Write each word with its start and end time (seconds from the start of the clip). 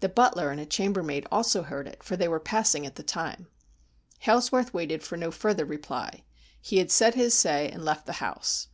The 0.00 0.08
butler 0.10 0.50
and 0.50 0.60
a 0.60 0.66
chambermaid 0.66 1.26
also 1.32 1.62
heard 1.62 1.86
it, 1.88 2.02
for 2.02 2.14
they 2.14 2.28
were 2.28 2.38
passing 2.38 2.84
at 2.84 2.96
the 2.96 3.02
time. 3.02 3.46
Hailsworth 4.20 4.74
waited 4.74 5.02
for 5.02 5.16
no 5.16 5.30
further 5.30 5.64
reply. 5.64 6.24
He 6.60 6.76
had 6.76 6.90
said 6.90 7.14
his 7.14 7.32
say 7.32 7.70
and 7.70 7.82
left 7.82 8.04
the 8.04 8.12
house. 8.20 8.68